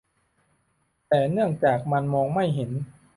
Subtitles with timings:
[1.07, 2.71] แต่เนื่องจากมันมองไม่เห็น